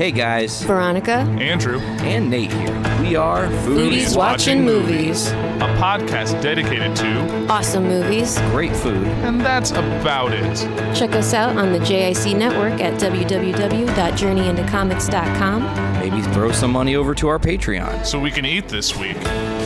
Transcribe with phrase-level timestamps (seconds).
[0.00, 2.72] Hey guys, Veronica, Andrew, and Nate here.
[3.02, 5.28] We are Foodies Watching Movies.
[5.28, 8.38] a podcast dedicated to, Awesome movies.
[8.52, 9.06] Great food.
[9.06, 10.56] and that's about it.
[10.96, 15.62] Check us out on the JIC network at www.journeyintocomics.com.
[16.00, 18.06] Maybe throw some money over to our Patreon.
[18.06, 19.18] So we can eat this week.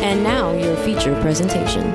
[0.03, 1.93] And now, your feature presentation.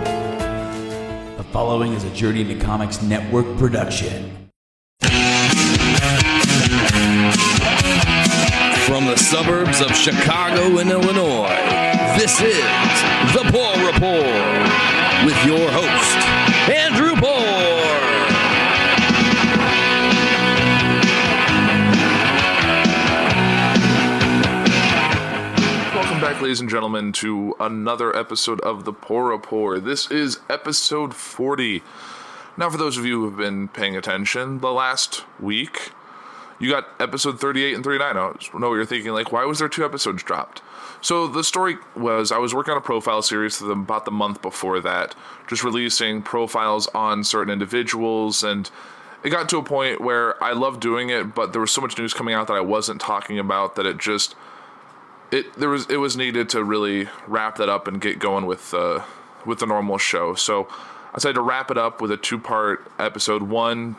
[1.35, 4.38] The following is a Journey into Comics Network production.
[9.19, 11.49] Suburbs of Chicago and Illinois,
[12.17, 12.63] this is
[13.33, 14.25] The Poor Report
[15.23, 16.17] with your host,
[16.67, 17.29] Andrew Poor.
[25.93, 29.83] Welcome back, ladies and gentlemen, to another episode of the Poor Report.
[29.83, 31.83] This is episode 40.
[32.57, 35.91] Now, for those of you who have been paying attention, the last week,
[36.59, 38.09] you got episode 38 and 39.
[38.09, 40.61] I know what you're thinking, like, why was there two episodes dropped?
[41.01, 44.79] So, the story was I was working on a profile series about the month before
[44.81, 45.15] that,
[45.47, 48.69] just releasing profiles on certain individuals, and
[49.23, 51.97] it got to a point where I loved doing it, but there was so much
[51.97, 54.35] news coming out that I wasn't talking about that it just
[55.31, 58.73] it there was it was needed to really wrap that up and get going with
[58.73, 59.03] uh,
[59.45, 60.35] with the normal show.
[60.35, 60.67] So
[61.11, 63.43] I decided to wrap it up with a two part episode.
[63.43, 63.95] One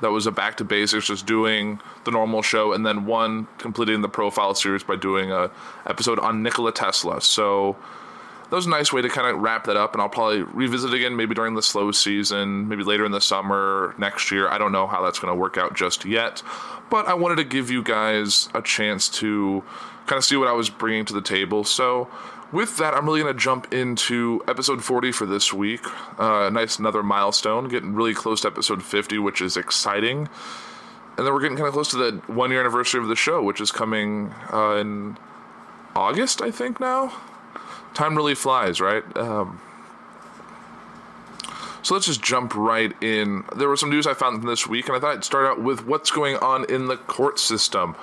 [0.00, 4.02] that was a back to basics, just doing the normal show, and then one completing
[4.02, 5.50] the profile series by doing a
[5.86, 7.20] episode on Nikola Tesla.
[7.20, 7.76] So
[8.50, 10.92] that was a nice way to kind of wrap that up, and I'll probably revisit
[10.92, 14.48] it again maybe during the slow season, maybe later in the summer next year.
[14.48, 16.42] I don't know how that's going to work out just yet,
[16.90, 19.62] but I wanted to give you guys a chance to
[20.06, 21.64] kind of see what I was bringing to the table.
[21.64, 22.08] So,
[22.54, 25.84] with that, I'm really going to jump into episode 40 for this week.
[26.18, 30.28] Uh, nice another milestone, getting really close to episode 50, which is exciting.
[31.16, 33.42] And then we're getting kind of close to the one year anniversary of the show,
[33.42, 35.18] which is coming uh, in
[35.94, 37.12] August, I think now
[37.94, 39.04] time really flies, right?
[39.16, 39.60] Um,
[41.82, 43.44] so let's just jump right in.
[43.56, 45.86] There was some news I found this week, and I thought I'd start out with
[45.86, 47.94] what's going on in the court system.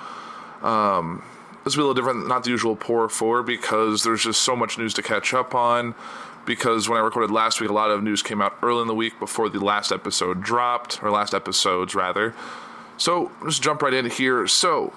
[0.62, 1.22] Um,
[1.64, 4.56] this will be a little different, not the usual pour four, because there's just so
[4.56, 5.94] much news to catch up on.
[6.44, 8.94] Because when I recorded last week, a lot of news came out early in the
[8.94, 12.34] week before the last episode dropped, or last episodes rather.
[12.96, 14.46] So let's jump right in here.
[14.48, 14.92] So,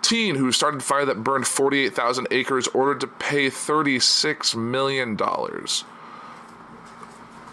[0.00, 5.84] teen who started fire that burned 48,000 acres ordered to pay 36 million dollars.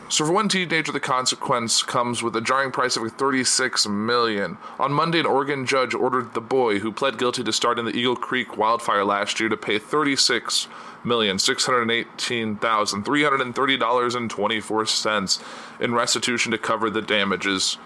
[0.10, 4.58] So for one teenager, the consequence comes with a jarring price of 36 million.
[4.78, 8.16] On Monday, an Oregon judge ordered the boy who pled guilty to starting the Eagle
[8.16, 10.68] Creek wildfire last year to pay 36
[11.06, 15.40] million six hundred eighteen thousand three hundred and thirty dollars and twenty four cents
[15.80, 17.78] in restitution to cover the damages.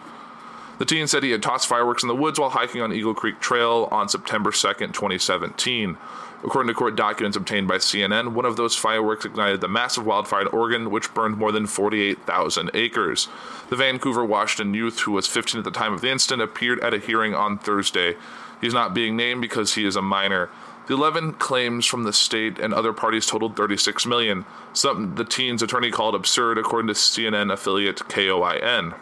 [0.78, 3.39] The teen said he had tossed fireworks in the woods while hiking on Eagle Creek
[3.39, 5.97] Trail on September 2nd, 2017.
[6.44, 10.42] According to court documents obtained by CNN, one of those fireworks ignited the massive wildfire
[10.42, 13.28] in Oregon, which burned more than 48,000 acres.
[13.70, 16.94] The Vancouver, Washington youth, who was 15 at the time of the incident, appeared at
[16.94, 18.16] a hearing on Thursday.
[18.62, 20.50] He is not being named because he is a minor.
[20.88, 25.62] The 11 claims from the state and other parties totaled 36 million, something the teen's
[25.62, 28.94] attorney called absurd, according to CNN affiliate KOIN.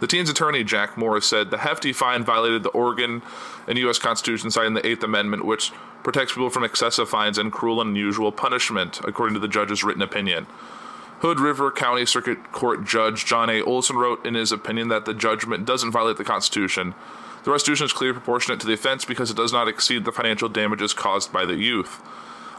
[0.00, 3.22] The teen's attorney, Jack Morris, said the hefty fine violated the Oregon
[3.66, 3.98] and U.S.
[3.98, 8.32] Constitution, citing the Eighth Amendment, which protects people from excessive fines and cruel and unusual
[8.32, 10.46] punishment, according to the judge's written opinion.
[11.20, 13.62] Hood River County Circuit Court Judge John A.
[13.62, 16.94] Olson wrote in his opinion that the judgment doesn't violate the Constitution.
[17.44, 20.48] The restitution is clearly proportionate to the offense because it does not exceed the financial
[20.48, 22.02] damages caused by the youth.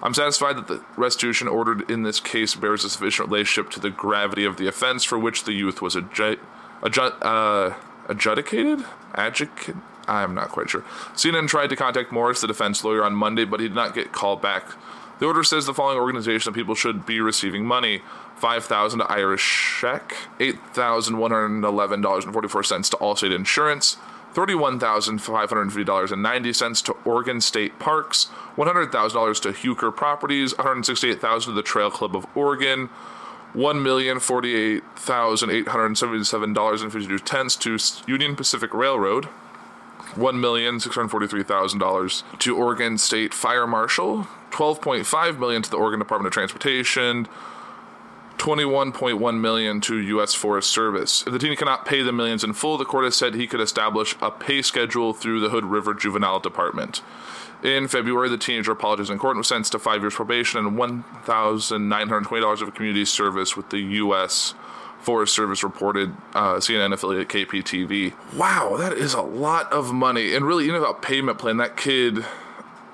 [0.01, 3.89] I'm satisfied that the restitution ordered in this case bears a sufficient relationship to the
[3.89, 6.39] gravity of the offense for which the youth was adju-
[6.81, 7.75] adju- uh,
[8.09, 8.85] adjudicated?
[9.13, 9.81] Adjudicated?
[10.07, 10.81] I'm not quite sure.
[11.13, 14.11] CNN tried to contact Morris, the defense lawyer, on Monday, but he did not get
[14.11, 14.73] called back.
[15.19, 18.01] The order says the following organization of people should be receiving money:
[18.35, 22.89] five thousand to Irish check, eight thousand one hundred eleven dollars and forty four cents
[22.89, 23.97] to Allstate Insurance,
[24.33, 28.25] thirty-one thousand five hundred fifty dollars and ninety cents to Oregon State Parks,
[28.55, 32.89] one hundred thousand dollars to Huker Properties, $168,000 to the Trail Club of Oregon,
[33.53, 37.77] one million forty-eight thousand eight hundred seventy-seven dollars and fifty-two cents to
[38.11, 39.29] Union Pacific Railroad,
[40.17, 45.39] one million six hundred forty-three thousand dollars to Oregon State Fire Marshal, twelve point five
[45.39, 47.27] million to the Oregon Department of Transportation.
[48.37, 50.33] 21.1 million to U.S.
[50.33, 51.23] Forest Service.
[51.25, 53.61] If the teen cannot pay the millions in full, the court has said he could
[53.61, 57.01] establish a pay schedule through the Hood River Juvenile Department.
[57.63, 60.77] In February, the teenager apologized in court and was sentenced to five years probation and
[60.77, 64.53] $1,920 of community service with the U.S.
[65.03, 68.13] Forest Service reported uh, CNN affiliate KPTV.
[68.37, 70.33] Wow, that is a lot of money.
[70.33, 72.25] And really, know about payment plan, that kid,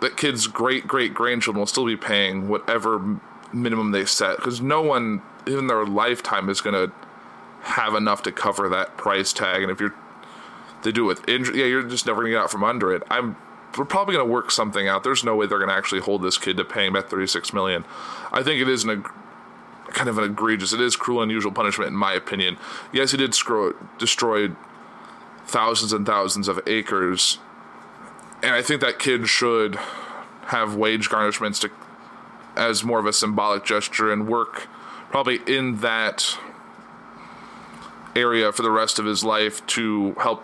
[0.02, 3.20] that kid's great great grandchildren will still be paying whatever
[3.54, 6.94] minimum they set because no one in their lifetime is going to
[7.62, 9.62] have enough to cover that price tag.
[9.62, 9.94] And if you're
[10.82, 12.92] they do it with injury, yeah, you're just never going to get out from under
[12.94, 13.04] it.
[13.12, 13.36] I'm
[13.78, 15.04] we're probably going to work something out.
[15.04, 17.86] There's no way they're going to actually hold this kid to paying that 36 million.
[18.32, 19.04] I think it is an
[19.94, 20.74] kind of an egregious.
[20.74, 22.58] It is cruel and unusual punishment, in my opinion.
[22.92, 24.50] Yes, he did screw, destroy
[25.46, 27.40] thousands and thousands of acres,
[28.42, 29.78] and I think that kid should
[30.48, 31.72] have wage garnishments to
[32.56, 34.68] as more of a symbolic gesture and work
[35.10, 36.38] probably in that
[38.16, 40.44] area for the rest of his life to help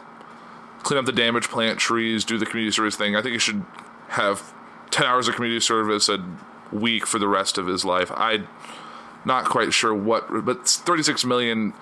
[0.83, 3.15] clean up the damaged plant trees, do the community service thing.
[3.15, 3.65] I think he should
[4.09, 4.53] have
[4.92, 6.24] 10 hours of community service a
[6.71, 8.12] week for the rest of his life.
[8.15, 8.47] I'm
[9.25, 11.74] not quite sure what, but 36 million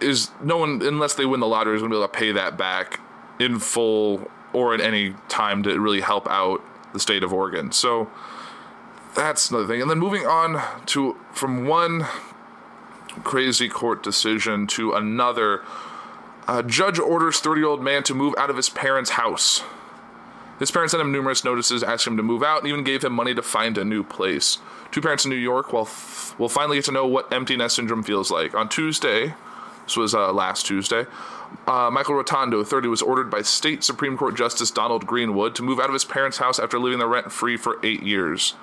[0.00, 2.32] is no one, unless they win the lottery, is going to be able to pay
[2.32, 3.00] that back
[3.38, 6.62] in full or at any time to really help out
[6.92, 7.72] the state of Oregon.
[7.72, 8.10] So
[9.14, 9.80] that's another thing.
[9.80, 12.06] And then moving on to from one
[13.24, 15.62] crazy court decision to another.
[16.48, 19.62] A judge orders 30 year old man to move out of his parents' house.
[20.58, 23.12] His parents sent him numerous notices asking him to move out and even gave him
[23.12, 24.58] money to find a new place.
[24.90, 27.76] Two parents in New York will, f- will finally get to know what empty nest
[27.76, 28.54] syndrome feels like.
[28.54, 29.34] On Tuesday,
[29.84, 31.06] this was uh, last Tuesday,
[31.66, 35.78] uh, Michael Rotondo, 30, was ordered by State Supreme Court Justice Donald Greenwood to move
[35.78, 38.54] out of his parents' house after living there rent free for eight years.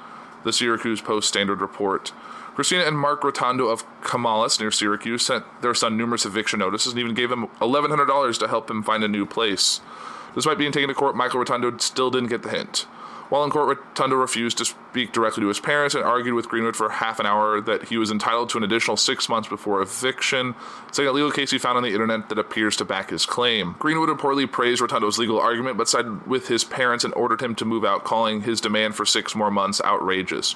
[0.43, 2.11] The Syracuse Post Standard report.
[2.55, 6.99] Christina and Mark Rotondo of Camillus near Syracuse sent their son numerous eviction notices and
[6.99, 9.79] even gave him $1,100 to help him find a new place.
[10.35, 12.85] Despite being taken to court, Michael Rotondo still didn't get the hint.
[13.29, 16.75] While in court, Rotondo refused to speak directly to his parents and argued with Greenwood
[16.75, 20.55] for half an hour that he was entitled to an additional six months before eviction,
[20.91, 23.75] saying a legal case he found on the internet that appears to back his claim.
[23.77, 27.65] Greenwood reportedly praised Rotondo's legal argument but sided with his parents and ordered him to
[27.65, 30.55] move out, calling his demand for six more months outrageous.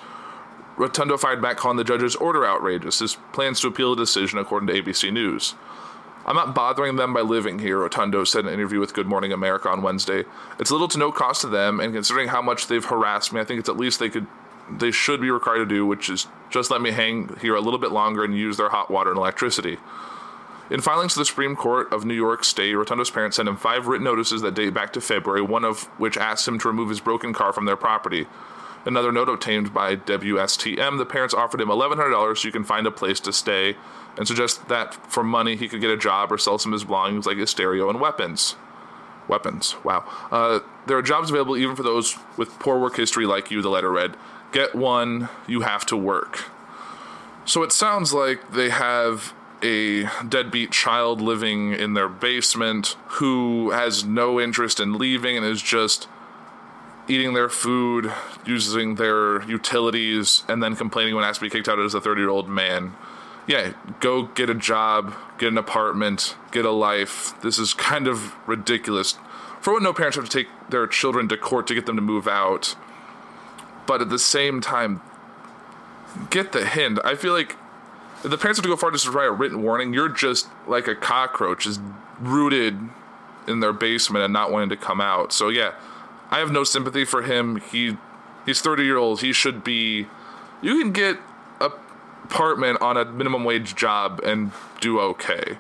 [0.75, 2.97] Rotondo fired back, calling the judge's order outrageous.
[2.97, 5.53] His plans to appeal the decision, according to ABC News.
[6.25, 9.33] I'm not bothering them by living here, Rotondo said in an interview with Good Morning
[9.33, 10.23] America on Wednesday.
[10.57, 13.43] It's little to no cost to them, and considering how much they've harassed me, I
[13.43, 14.27] think it's at least they could
[14.71, 17.79] they should be required to do, which is just let me hang here a little
[17.79, 19.77] bit longer and use their hot water and electricity.
[20.69, 23.87] In filings to the Supreme Court of New York State, Rotondo's parents sent him five
[23.87, 27.01] written notices that date back to February, one of which asked him to remove his
[27.01, 28.25] broken car from their property.
[28.85, 32.91] Another note obtained by WSTM, the parents offered him $1,100 so you can find a
[32.91, 33.77] place to stay
[34.17, 36.83] and suggest that for money he could get a job or sell some of his
[36.83, 38.55] belongings like his stereo and weapons.
[39.27, 40.03] Weapons, wow.
[40.31, 43.69] Uh, there are jobs available even for those with poor work history like you, the
[43.69, 44.17] letter read.
[44.51, 46.51] Get one, you have to work.
[47.45, 49.33] So it sounds like they have
[49.63, 55.61] a deadbeat child living in their basement who has no interest in leaving and is
[55.61, 56.07] just
[57.07, 58.11] eating their food,
[58.45, 62.21] using their utilities, and then complaining when asked to be kicked out as a 30
[62.21, 62.95] year old man.
[63.45, 67.33] Yeah, go get a job, get an apartment, get a life.
[67.41, 69.17] This is kind of ridiculous.
[69.59, 72.01] For what no parents have to take their children to court to get them to
[72.01, 72.75] move out.
[73.85, 75.01] But at the same time,
[76.29, 76.99] get the hint.
[77.03, 77.57] I feel like
[78.23, 80.87] the parents have to go far just to write a written warning, you're just like
[80.87, 81.79] a cockroach, is
[82.19, 82.79] rooted
[83.47, 85.33] in their basement and not wanting to come out.
[85.33, 85.73] So yeah,
[86.33, 87.57] I have no sympathy for him.
[87.57, 87.95] He
[88.43, 89.21] he's 30 year old.
[89.21, 90.07] He should be.
[90.63, 91.19] You can get
[91.61, 91.69] a
[92.23, 95.59] apartment on a minimum wage job and do okay,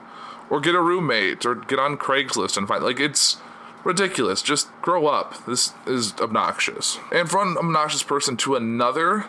[0.49, 3.37] or get a roommate, or get on Craigslist and find like it's
[3.83, 4.41] ridiculous.
[4.41, 5.45] Just grow up.
[5.45, 6.97] This is obnoxious.
[7.11, 9.25] And from an obnoxious person to another,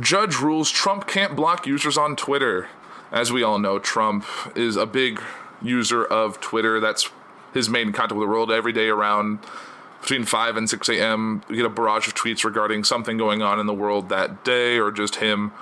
[0.00, 2.68] judge rules Trump can't block users on Twitter.
[3.12, 4.24] As we all know, Trump
[4.56, 5.20] is a big
[5.60, 6.80] user of Twitter.
[6.80, 7.10] That's
[7.52, 9.40] his main contact with the world every day around
[10.00, 11.42] between 5 and 6 a.m.
[11.48, 14.78] We get a barrage of tweets regarding something going on in the world that day
[14.78, 15.52] or just him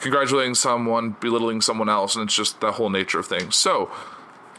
[0.00, 3.56] congratulating someone, belittling someone else, and it's just the whole nature of things.
[3.56, 3.90] So,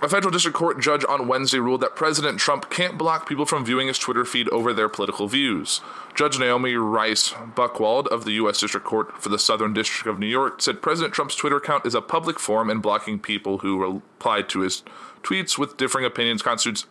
[0.01, 3.63] a federal district court judge on Wednesday ruled that President Trump can't block people from
[3.63, 5.81] viewing his Twitter feed over their political views.
[6.13, 8.59] Judge Naomi Reice Buchwald of the U.S.
[8.59, 11.95] District Court for the Southern District of New York said President Trump's Twitter account is
[11.95, 14.83] a public forum and blocking people who reply to his
[15.23, 16.85] tweets with differing opinions constitutes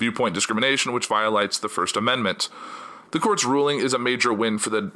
[0.00, 2.48] viewpoint discrimination, which violates the First Amendment.
[3.12, 4.90] The court's ruling is a major win for the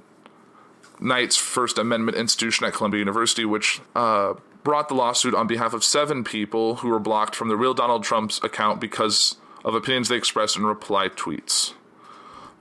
[1.01, 4.35] Knight's First Amendment institution at Columbia University, which uh,
[4.65, 8.03] brought the lawsuit on behalf of seven people who were blocked from the real Donald
[8.03, 11.75] Trump's account because of opinions they expressed in reply tweets.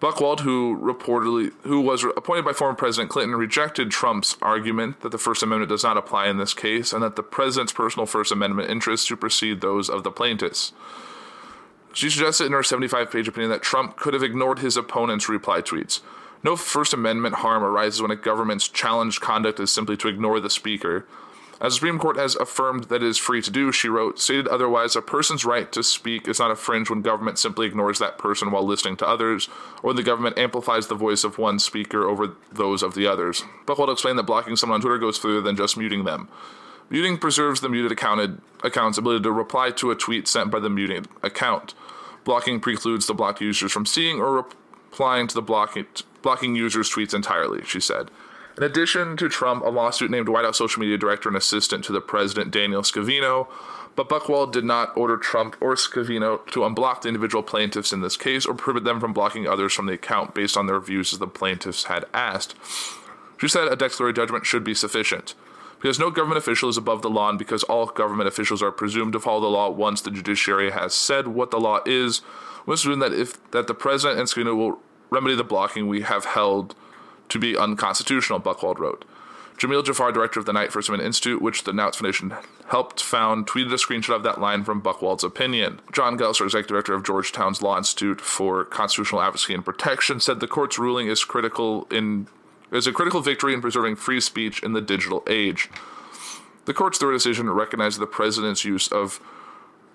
[0.04, 5.18] Buchwald, who reportedly who was appointed by former President Clinton, rejected Trump's argument that the
[5.18, 8.70] First Amendment does not apply in this case and that the president's personal First Amendment
[8.70, 10.74] interests supersede those of the plaintiffs.
[11.94, 15.62] She suggested in her 75 page opinion that Trump could have ignored his opponent's reply
[15.62, 16.02] tweets.
[16.44, 20.50] No First Amendment harm arises when a government's challenged conduct is simply to ignore the
[20.50, 21.06] speaker.
[21.62, 24.50] As the Supreme Court has affirmed that it is free to do, she wrote, stated
[24.50, 28.52] otherwise, a person's right to speak is not infringed when government simply ignores that person
[28.52, 29.48] while listening to others,
[29.82, 33.44] or when the government amplifies the voice of one speaker over those of the others.
[33.66, 36.28] Buchwald explained that blocking someone on Twitter goes further than just muting them.
[36.90, 40.70] Muting preserves the muted accounted account's ability to reply to a tweet sent by the
[40.70, 41.74] muted account.
[42.24, 45.86] Blocking precludes the blocked users from seeing or replying to the blocking,
[46.22, 48.10] blocking users' tweets entirely, she said.
[48.56, 51.92] In addition to Trump, a lawsuit named White House social media director and assistant to
[51.92, 53.48] the president, Daniel Scavino,
[53.96, 58.18] but Buchwald did not order Trump or Scavino to unblock the individual plaintiffs in this
[58.18, 61.20] case or prohibit them from blocking others from the account based on their views as
[61.20, 62.56] the plaintiffs had asked.
[63.40, 65.36] She said a declaratory judgment should be sufficient.
[65.84, 69.12] Because no government official is above the law, and because all government officials are presumed
[69.12, 72.22] to follow the law once the judiciary has said what the law is,
[72.66, 76.24] we assume that if that the president and Scavino will remedy the blocking we have
[76.24, 76.74] held
[77.28, 79.04] to be unconstitutional, Buchwald wrote.
[79.58, 82.34] Jameel Jaffer, director of the Knight First Amendment Institute, which the Knight Foundation
[82.70, 85.82] helped found, tweeted a screenshot of that line from Buchwald's opinion.
[85.92, 90.48] John Geltzer, executive director of Georgetown's Law Institute for Constitutional Advocacy and Protection, said the
[90.48, 92.28] court's ruling is critical in
[92.74, 95.70] is a critical victory in preserving free speech in the digital age.
[96.66, 99.20] The court's third decision recognized the president's use of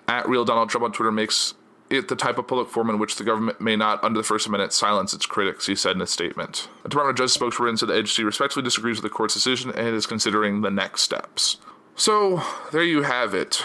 [0.06, 1.54] at real Donald Trump on Twitter makes
[1.90, 4.46] it the type of public forum in which the government may not, under the First
[4.46, 6.68] Amendment, silence its critics, he said in a statement.
[6.82, 9.88] The Department of Justice spokesperson said the agency respectfully disagrees with the court's decision and
[9.88, 11.58] is considering the next steps.
[11.96, 12.42] So,
[12.72, 13.64] there you have it.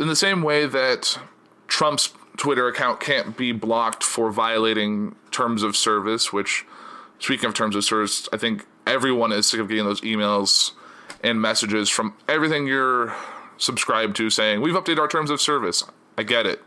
[0.00, 1.18] In the same way that
[1.66, 6.64] Trump's Twitter account can't be blocked for violating terms of service, which,
[7.18, 10.72] speaking of terms of service, I think everyone is sick of getting those emails
[11.22, 13.14] and messages from everything you're
[13.56, 15.82] subscribed to saying, We've updated our terms of service.
[16.16, 16.62] I get it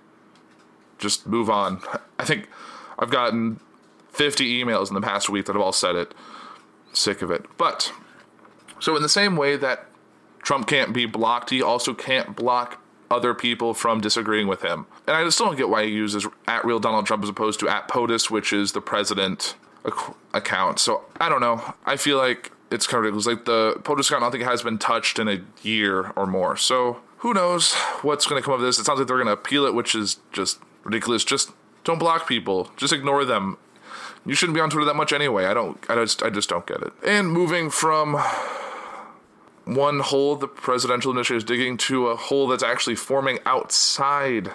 [1.01, 1.81] just move on.
[2.19, 2.47] I think
[2.97, 3.59] I've gotten
[4.11, 6.13] 50 emails in the past week that have all said it.
[6.93, 7.45] Sick of it.
[7.57, 7.91] But,
[8.79, 9.87] so in the same way that
[10.43, 14.85] Trump can't be blocked, he also can't block other people from disagreeing with him.
[15.07, 17.67] And I still don't get why he uses at real Donald Trump as opposed to
[17.67, 19.55] at POTUS, which is the president
[20.33, 20.79] account.
[20.79, 21.73] So I don't know.
[21.85, 23.25] I feel like it's kind of ridiculous.
[23.25, 26.25] Like the POTUS account, I don't think it has been touched in a year or
[26.25, 26.55] more.
[26.55, 28.79] So who knows what's going to come of this?
[28.79, 31.23] It sounds like they're going to appeal it, which is just ridiculous.
[31.23, 31.51] Just
[31.83, 32.71] don't block people.
[32.77, 33.57] Just ignore them.
[34.25, 35.45] You shouldn't be on Twitter that much anyway.
[35.45, 35.83] I don't.
[35.89, 36.21] I just.
[36.21, 36.93] I just don't get it.
[37.03, 38.21] And moving from
[39.65, 44.51] one hole the presidential initiative is digging to a hole that's actually forming outside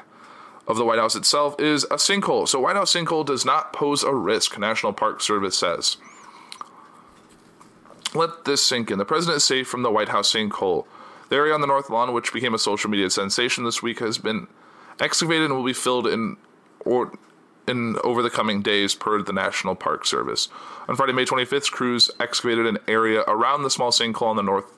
[0.67, 2.49] of the White House itself is a sinkhole.
[2.49, 4.59] So White House sinkhole does not pose a risk.
[4.59, 5.97] National Park Service says.
[8.15, 8.99] Let this sink in.
[8.99, 10.87] The president is safe from the White House sinkhole.
[11.29, 14.19] The area on the North Lawn, which became a social media sensation this week, has
[14.19, 14.47] been
[15.01, 16.37] excavated and will be filled in
[16.81, 17.13] or
[17.67, 20.49] in over the coming days per the National Park Service.
[20.89, 24.73] On Friday, May 25th, crews excavated an area around the small sinkhole on the North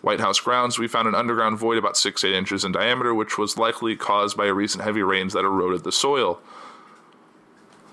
[0.00, 0.78] White House grounds.
[0.78, 4.36] We found an underground void about 6 8 inches in diameter, which was likely caused
[4.36, 6.40] by a recent heavy rains that eroded the soil.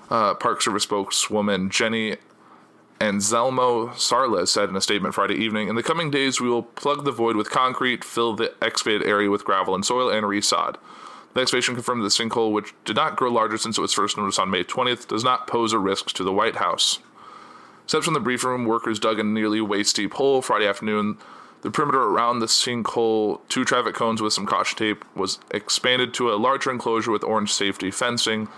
[0.08, 2.16] Uh, Park Service spokeswoman Jenny
[3.00, 7.12] Anzelmo-Sarles said in a statement Friday evening In the coming days, we will plug the
[7.12, 10.76] void with concrete, fill the excavated area with gravel and soil, and resod.
[11.34, 14.38] The excavation confirmed the sinkhole, which did not grow larger since it was first noticed
[14.38, 17.00] on May 20th, does not pose a risk to the White House.
[17.86, 21.18] Steps from the brief room, workers dug a nearly waist deep hole Friday afternoon.
[21.62, 26.32] The perimeter around the sinkhole, two traffic cones with some caution tape, was expanded to
[26.32, 28.48] a larger enclosure with orange safety fencing.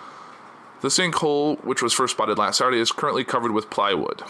[0.80, 4.22] The sinkhole, which was first spotted last Saturday, is currently covered with plywood.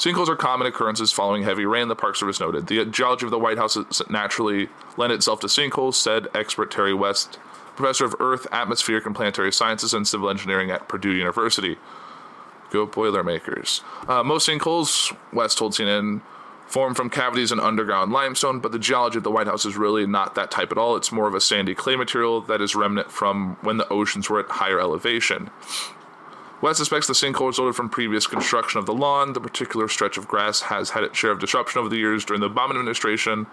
[0.00, 2.68] Sinkholes are common occurrences following heavy rain, the Park Service noted.
[2.68, 3.76] The geology of the White House
[4.08, 7.38] naturally lend itself to sinkholes, said expert Terry West,
[7.76, 11.76] professor of Earth, Atmospheric, and Planetary Sciences and Civil Engineering at Purdue University.
[12.70, 13.82] Go Boilermakers.
[14.08, 16.22] Uh, most sinkholes, West told CNN,
[16.70, 20.06] form from cavities in underground limestone, but the geology of the White House is really
[20.06, 20.94] not that type at all.
[20.94, 24.38] It's more of a sandy clay material that is remnant from when the oceans were
[24.38, 25.50] at higher elevation.
[26.62, 29.32] West suspects the sinkhole resulted from previous construction of the lawn.
[29.32, 32.24] The particular stretch of grass has had its share of disruption over the years.
[32.24, 33.46] During the Obama administration,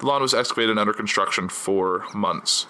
[0.00, 2.66] the lawn was excavated and under construction for months.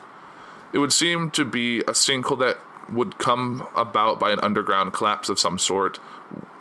[0.72, 2.58] It would seem to be a sinkhole that
[2.92, 5.98] would come about by an underground collapse of some sort,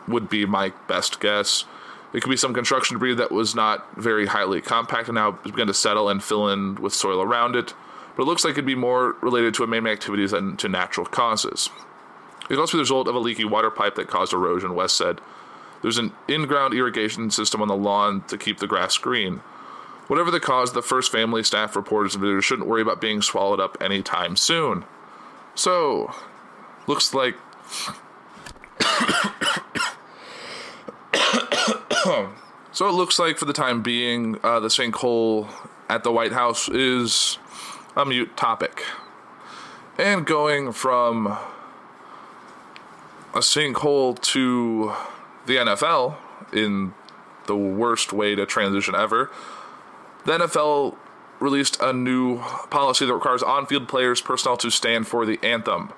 [0.08, 1.66] would be my best guess.
[2.14, 5.68] It could be some construction debris that was not very highly compact and now begun
[5.68, 7.74] to settle and fill in with soil around it,
[8.16, 11.70] but it looks like it'd be more related to man-made activities than to natural causes.
[12.42, 14.98] It could also be the result of a leaky water pipe that caused erosion, West
[14.98, 15.22] said.
[15.82, 19.42] There's an in ground irrigation system on the lawn to keep the grass green.
[20.08, 23.60] Whatever the cause, the first family, staff, reporters, and visitors shouldn't worry about being swallowed
[23.60, 24.84] up anytime soon.
[25.54, 26.14] So,
[26.88, 27.36] looks like.
[32.72, 35.50] so it looks like for the time being, uh, the sinkhole
[35.90, 37.40] at the White House is
[37.96, 38.84] a mute topic.
[39.98, 41.28] And going from
[43.34, 44.94] a sinkhole to
[45.46, 46.16] the NFL
[46.54, 46.94] in
[47.48, 49.30] the worst way to transition ever,
[50.26, 50.96] the NFL
[51.40, 52.40] released a new
[52.70, 55.92] policy that requires on field players' personnel to stand for the anthem.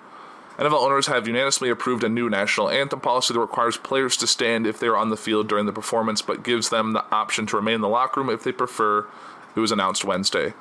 [0.61, 4.67] NFL owners have unanimously approved a new national anthem policy that requires players to stand
[4.67, 7.55] if they are on the field during the performance, but gives them the option to
[7.55, 9.07] remain in the locker room if they prefer.
[9.55, 10.53] It was announced Wednesday.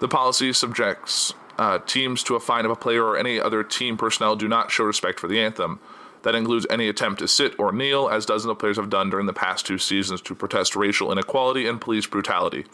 [0.00, 3.96] The policy subjects uh, teams to a fine if a player or any other team
[3.96, 5.78] personnel do not show respect for the anthem.
[6.22, 9.26] That includes any attempt to sit or kneel, as dozens of players have done during
[9.26, 12.64] the past two seasons to protest racial inequality and police brutality.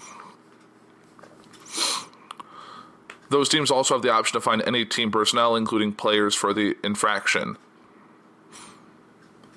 [3.33, 6.77] Those teams also have the option to find any team personnel, including players, for the
[6.85, 7.57] infraction.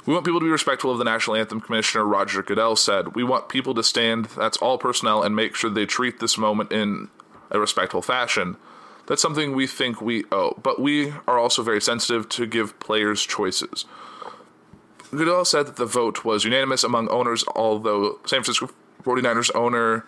[0.06, 3.16] We want people to be respectful of the national anthem, Commissioner Roger Goodell said.
[3.16, 6.72] We want people to stand, that's all personnel, and make sure they treat this moment
[6.72, 7.10] in
[7.52, 8.56] a respectful fashion.
[9.08, 13.26] That's something we think we owe, but we are also very sensitive to give players
[13.26, 13.84] choices.
[15.12, 18.70] Goodell said that the vote was unanimous among owners, although San Francisco
[19.04, 20.06] 49ers owner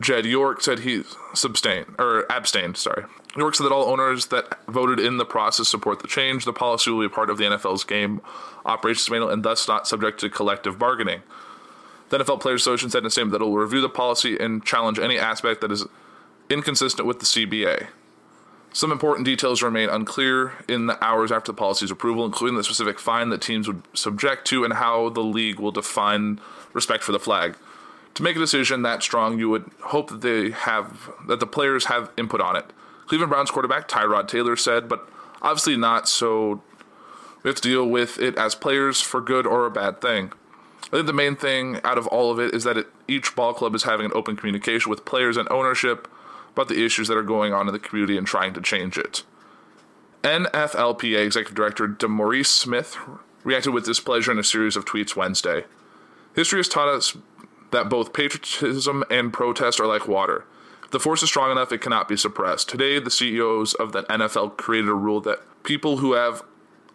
[0.00, 1.04] Jed York said he
[1.44, 2.76] abstained or abstained.
[2.76, 3.04] Sorry,
[3.36, 6.44] York said that all owners that voted in the process support the change.
[6.44, 8.20] The policy will be part of the NFL's game
[8.64, 11.22] operations manual and thus not subject to collective bargaining.
[12.10, 14.64] The NFL Players Association said in a statement that it will review the policy and
[14.64, 15.84] challenge any aspect that is
[16.48, 17.88] inconsistent with the CBA.
[18.72, 22.98] Some important details remain unclear in the hours after the policy's approval, including the specific
[22.98, 26.40] fine that teams would subject to and how the league will define
[26.72, 27.56] respect for the flag
[28.18, 31.84] to make a decision that strong, you would hope that they have that the players
[31.84, 32.64] have input on it.
[33.06, 35.08] Cleveland Browns quarterback Tyrod Taylor said, but
[35.40, 36.08] obviously not.
[36.08, 36.60] So
[37.44, 40.32] we have to deal with it as players for good or a bad thing.
[40.86, 43.54] I think the main thing out of all of it is that it, each ball
[43.54, 46.08] club is having an open communication with players and ownership
[46.54, 49.22] about the issues that are going on in the community and trying to change it.
[50.24, 52.96] NFLPA Executive Director DeMaurice Smith
[53.44, 55.66] reacted with displeasure in a series of tweets Wednesday.
[56.34, 57.16] History has taught us
[57.70, 60.44] that both patriotism and protest are like water.
[60.84, 62.68] If the force is strong enough, it cannot be suppressed.
[62.68, 66.42] Today, the CEOs of the NFL created a rule that people who have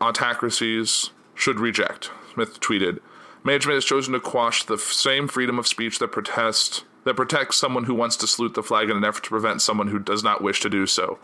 [0.02, 2.10] autocracies should reject.
[2.34, 3.00] Smith tweeted,
[3.44, 7.84] "Management has chosen to quash the same freedom of speech that protest that protects someone
[7.84, 10.42] who wants to salute the flag in an effort to prevent someone who does not
[10.42, 11.20] wish to do so."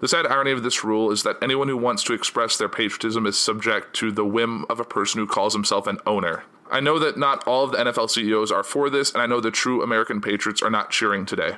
[0.00, 3.24] The sad irony of this rule is that anyone who wants to express their patriotism
[3.24, 6.44] is subject to the whim of a person who calls himself an owner.
[6.74, 9.40] I know that not all of the NFL CEOs are for this, and I know
[9.40, 11.52] the true American patriots are not cheering today.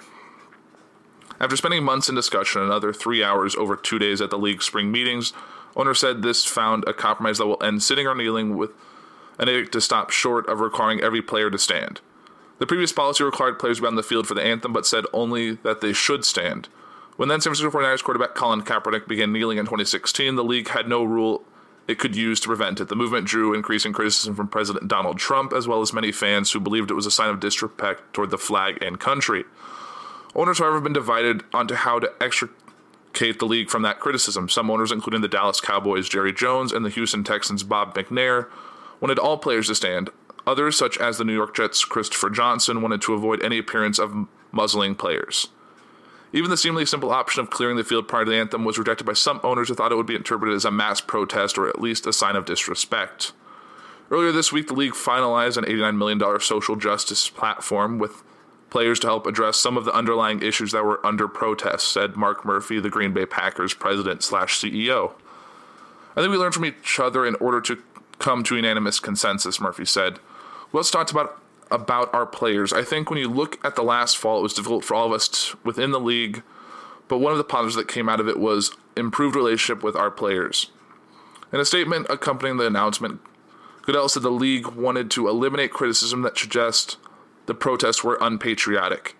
[1.41, 4.93] After spending months in discussion, another three hours over two days at the league's spring
[4.93, 5.33] meetings,
[5.75, 8.73] owner said this found a compromise that will end sitting or kneeling with
[9.39, 12.03] an edict to stop short of requiring every player to stand.
[12.59, 15.07] The previous policy required players to be on the field for the anthem, but said
[15.15, 16.69] only that they should stand.
[17.17, 20.87] When then San Francisco 49ers quarterback Colin Kaepernick began kneeling in 2016, the league had
[20.87, 21.43] no rule
[21.89, 22.89] it could use to prevent it.
[22.89, 26.61] The movement drew increasing criticism from President Donald Trump, as well as many fans who
[26.61, 29.45] believed it was a sign of disrespect toward the flag and country.
[30.35, 34.49] Owners, however, have been divided onto how to extricate the league from that criticism.
[34.49, 38.49] Some owners, including the Dallas Cowboys' Jerry Jones and the Houston Texans' Bob McNair,
[39.01, 40.11] wanted all players to stand.
[40.47, 44.27] Others, such as the New York Jets' Christopher Johnson, wanted to avoid any appearance of
[44.53, 45.49] muzzling players.
[46.37, 49.05] Even the seemingly simple option of clearing the field prior to the anthem was rejected
[49.05, 51.81] by some owners who thought it would be interpreted as a mass protest or at
[51.81, 53.33] least a sign of disrespect.
[54.11, 58.23] Earlier this week, the league finalized an $89 million social justice platform with
[58.69, 62.45] players to help address some of the underlying issues that were under protest, said Mark
[62.45, 65.13] Murphy, the Green Bay Packers president slash CEO.
[66.17, 67.83] I think we learn from each other in order to
[68.19, 70.19] come to unanimous consensus, Murphy said.
[70.75, 72.73] Let's talk about about our players.
[72.73, 75.13] I think when you look at the last fall, it was difficult for all of
[75.13, 76.43] us within the league,
[77.09, 80.11] but one of the positives that came out of it was improved relationship with our
[80.11, 80.71] players.
[81.53, 83.21] In a statement accompanying the announcement,
[83.83, 86.97] Goodell said the league wanted to eliminate criticism that suggests
[87.47, 89.17] the protests were unpatriotic.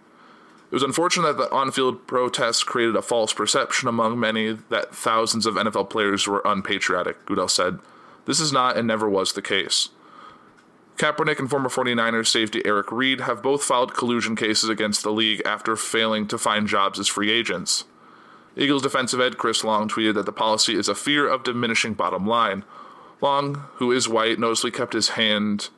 [0.71, 4.95] It was unfortunate that the on field protests created a false perception among many that
[4.95, 7.79] thousands of NFL players were unpatriotic, Goodell said.
[8.25, 9.91] This is not and never was the case.
[10.97, 15.43] Kaepernick and former 49ers safety Eric Reid have both filed collusion cases against the league
[15.45, 17.85] after failing to find jobs as free agents.
[18.57, 22.27] Eagles defensive end Chris Long tweeted that the policy is a fear of diminishing bottom
[22.27, 22.65] line.
[23.21, 25.69] Long, who is white, noticeably kept his hand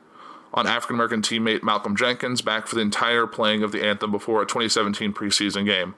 [0.53, 4.41] on African American teammate Malcolm Jenkins back for the entire playing of the anthem before
[4.41, 5.95] a 2017 preseason game.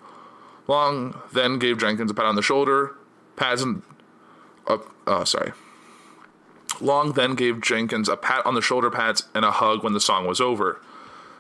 [0.68, 2.96] Long then gave Jenkins a pat on the shoulder,
[3.36, 3.84] pats and
[4.68, 5.52] uh, uh, sorry.
[6.82, 10.00] Long then gave Jenkins a pat on the shoulder pads and a hug when the
[10.00, 10.82] song was over.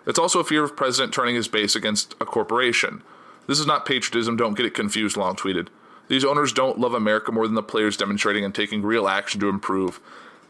[0.05, 3.03] It's also a fear of president turning his base against a corporation.
[3.47, 5.67] This is not patriotism, don't get it confused, Long tweeted.
[6.07, 9.49] These owners don't love America more than the players demonstrating and taking real action to
[9.49, 9.99] improve.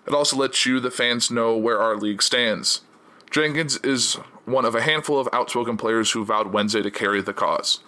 [0.07, 2.81] It also lets you, the fans, know where our league stands.
[3.29, 7.33] Jenkins is one of a handful of outspoken players who vowed Wednesday to carry the
[7.33, 7.79] cause.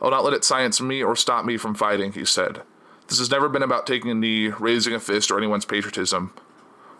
[0.00, 2.62] I'll not let it silence me or stop me from fighting, he said.
[3.08, 6.32] This has never been about taking a knee, raising a fist, or anyone's patriotism,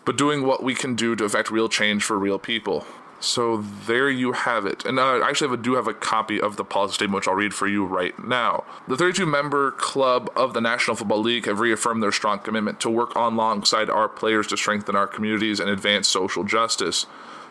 [0.07, 2.87] but doing what we can do to affect real change for real people.
[3.19, 4.85] So there you have it.
[4.85, 7.35] And I actually have a, do have a copy of the policy statement, which I'll
[7.35, 8.65] read for you right now.
[8.87, 12.91] The 32 member club of the National Football League have reaffirmed their strong commitment to
[12.91, 17.07] work alongside our players to strengthen our communities and advance social justice.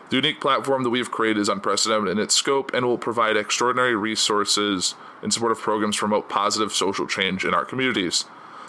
[0.08, 3.96] The unique platform that we've created is unprecedented in its scope and will provide extraordinary
[3.96, 8.24] resources in support of programs to promote positive social change in our communities.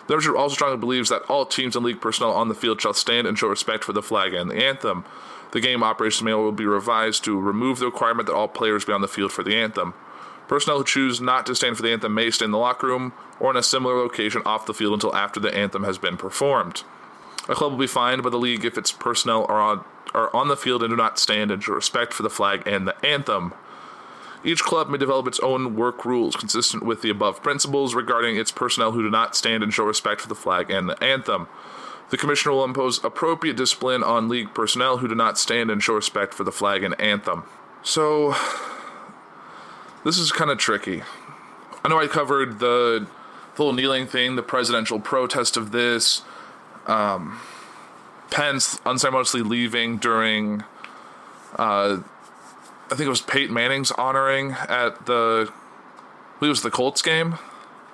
[0.07, 3.27] The also strongly believes that all teams and league personnel on the field shall stand
[3.27, 5.05] and show respect for the flag and the anthem.
[5.51, 8.93] The game operations manual will be revised to remove the requirement that all players be
[8.93, 9.93] on the field for the anthem.
[10.47, 13.13] Personnel who choose not to stand for the anthem may stay in the locker room
[13.39, 16.83] or in a similar location off the field until after the anthem has been performed.
[17.49, 20.47] A club will be fined by the league if its personnel are on, are on
[20.47, 23.53] the field and do not stand and show respect for the flag and the anthem.
[24.43, 28.51] Each club may develop its own work rules consistent with the above principles regarding its
[28.51, 31.47] personnel who do not stand and show respect for the flag and the anthem.
[32.09, 35.93] The commissioner will impose appropriate discipline on league personnel who do not stand and show
[35.93, 37.43] respect for the flag and anthem.
[37.83, 38.35] So,
[40.05, 41.03] this is kind of tricky.
[41.83, 43.07] I know I covered the,
[43.55, 46.21] the little kneeling thing, the presidential protest of this,
[46.85, 47.39] um,
[48.29, 50.63] Pence unceremoniously leaving during,
[51.55, 51.99] uh,
[52.89, 55.51] I think it was Peyton Manning's honoring at the,
[56.41, 57.37] it was the Colts game,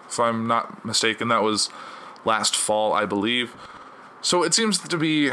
[0.08, 1.30] if I'm not mistaken.
[1.30, 1.70] That was
[2.26, 3.56] last fall, I believe.
[4.22, 5.32] So it seems to be,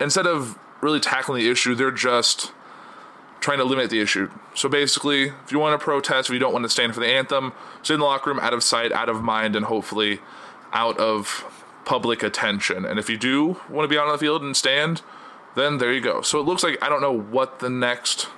[0.00, 2.52] instead of really tackling the issue, they're just
[3.40, 4.30] trying to eliminate the issue.
[4.54, 7.06] So basically, if you want to protest, if you don't want to stand for the
[7.06, 10.20] anthem, stay in the locker room, out of sight, out of mind, and hopefully
[10.72, 11.44] out of
[11.84, 12.84] public attention.
[12.84, 15.02] And if you do want to be out on the field and stand,
[15.54, 16.22] then there you go.
[16.22, 18.28] So it looks like I don't know what the next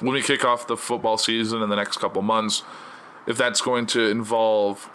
[0.00, 2.62] when we kick off the football season in the next couple months,
[3.26, 4.90] if that's going to involve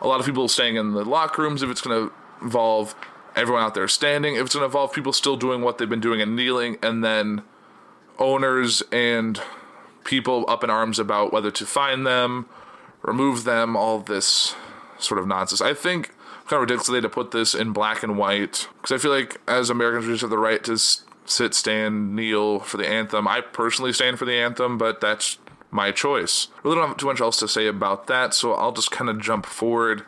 [0.00, 2.94] a lot of people staying in the locker rooms, if it's going to involve
[3.36, 6.00] everyone out there standing, if it's going to involve people still doing what they've been
[6.00, 7.42] doing and kneeling, and then
[8.18, 9.40] owners and
[10.04, 12.46] people up in arms about whether to fine them,
[13.02, 14.54] remove them, all this
[14.98, 15.60] sort of nonsense.
[15.60, 16.10] I think
[16.50, 19.70] kind of ridiculous to put this in black and white because I feel like as
[19.70, 20.76] Americans we just have the right to
[21.30, 23.28] sit, stand, kneel for the anthem.
[23.28, 25.38] I personally stand for the anthem, but that's
[25.70, 26.48] my choice.
[26.62, 29.20] Really don't have too much else to say about that, so I'll just kind of
[29.20, 30.02] jump forward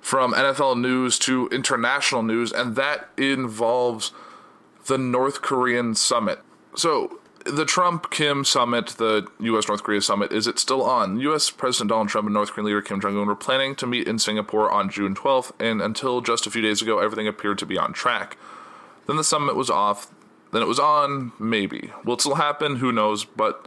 [0.00, 4.12] from NFL news to international news, and that involves
[4.86, 6.40] the North Korean summit.
[6.74, 9.66] So, the Trump Kim summit, the U.S.
[9.68, 11.18] North Korea summit, is it still on?
[11.20, 11.50] U.S.
[11.50, 14.18] President Donald Trump and North Korean leader Kim Jong un were planning to meet in
[14.18, 17.78] Singapore on June 12th, and until just a few days ago, everything appeared to be
[17.78, 18.36] on track.
[19.06, 20.10] Then the summit was off,
[20.52, 21.92] then it was on, maybe.
[22.04, 22.76] Will it still happen?
[22.76, 23.24] Who knows?
[23.24, 23.66] But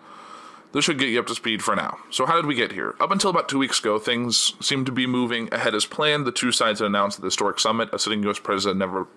[0.74, 2.00] this should get you up to speed for now.
[2.10, 2.96] So, how did we get here?
[3.00, 6.26] Up until about two weeks ago, things seemed to be moving ahead as planned.
[6.26, 8.40] The two sides had announced that the historic summit, a sitting U.S.
[8.40, 9.08] president never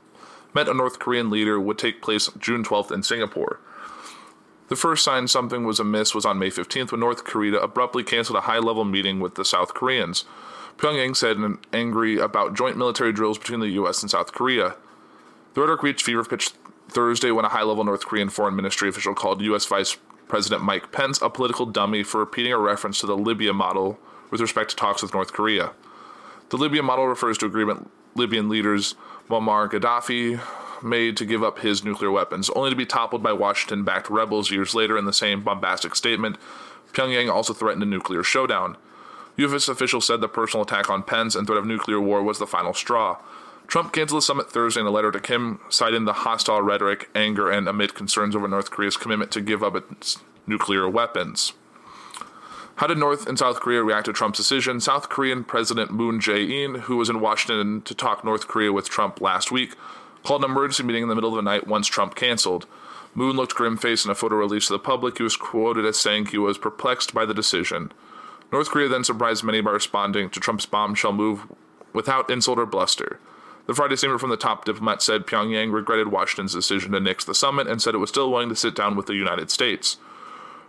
[0.54, 3.58] met a North Korean leader, would take place June 12th in Singapore.
[4.68, 8.38] The first sign something was amiss was on May 15th when North Korea abruptly canceled
[8.38, 10.24] a high level meeting with the South Koreans.
[10.76, 11.38] Pyongyang said
[11.72, 14.02] angry about joint military drills between the U.S.
[14.02, 14.74] and South Korea.
[15.54, 16.50] The rhetoric reached fever pitch
[16.88, 19.66] Thursday when a high level North Korean foreign ministry official called U.S.
[19.66, 19.96] Vice
[20.28, 23.98] President Mike Pence a political dummy for repeating a reference to the Libya model
[24.30, 25.72] with respect to talks with North Korea.
[26.48, 28.94] The Libya model refers to agreement Libyan leaders
[29.28, 30.40] Muammar Gaddafi
[30.82, 34.50] made to give up his nuclear weapons, only to be toppled by Washington backed rebels
[34.50, 36.36] years later in the same bombastic statement.
[36.92, 38.76] Pyongyang also threatened a nuclear showdown.
[39.36, 39.68] U.S.
[39.68, 42.72] officials said the personal attack on Pence and threat of nuclear war was the final
[42.72, 43.18] straw.
[43.66, 47.50] Trump canceled the summit Thursday in a letter to Kim, citing the hostile rhetoric, anger,
[47.50, 51.52] and amid concerns over North Korea's commitment to give up its nuclear weapons.
[52.76, 54.80] How did North and South Korea react to Trump's decision?
[54.80, 59.20] South Korean President Moon Jae-in, who was in Washington to talk North Korea with Trump
[59.20, 59.74] last week,
[60.22, 62.66] called an emergency meeting in the middle of the night once Trump canceled.
[63.14, 65.16] Moon looked grim faced in a photo released to the public.
[65.16, 67.90] He was quoted as saying he was perplexed by the decision.
[68.52, 71.46] North Korea then surprised many by responding to Trump's bombshell move
[71.94, 73.18] without insult or bluster.
[73.66, 77.34] The Friday statement from the top diplomat said Pyongyang regretted Washington's decision to nix the
[77.34, 79.96] summit and said it was still willing to sit down with the United States.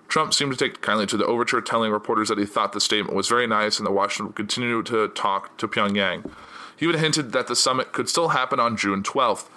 [0.07, 3.15] Trump seemed to take kindly to the overture, telling reporters that he thought the statement
[3.15, 6.29] was very nice and that Washington would continue to talk to Pyongyang.
[6.75, 9.47] He even hinted that the summit could still happen on June 12th.